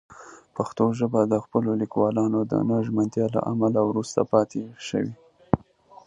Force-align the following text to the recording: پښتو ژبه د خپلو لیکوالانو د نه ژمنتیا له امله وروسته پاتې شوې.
پښتو 0.55 0.85
ژبه 0.99 1.21
د 1.25 1.35
خپلو 1.45 1.71
لیکوالانو 1.81 2.39
د 2.51 2.53
نه 2.69 2.77
ژمنتیا 2.87 3.25
له 3.35 3.41
امله 3.51 3.79
وروسته 3.89 4.19
پاتې 4.31 4.63
شوې. 4.87 5.13